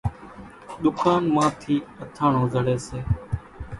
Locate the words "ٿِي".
1.61-1.75